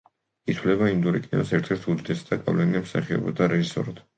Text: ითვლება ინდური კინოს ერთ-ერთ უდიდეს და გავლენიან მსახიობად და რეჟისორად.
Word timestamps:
ითვლება 0.53 0.87
ინდური 0.93 1.21
კინოს 1.27 1.53
ერთ-ერთ 1.59 1.85
უდიდეს 1.93 2.27
და 2.31 2.41
გავლენიან 2.49 2.89
მსახიობად 2.89 3.41
და 3.43 3.53
რეჟისორად. 3.57 4.05